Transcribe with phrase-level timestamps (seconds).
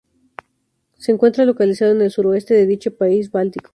[0.97, 3.69] Se encuentra localizado en el suroeste de dicho país báltico.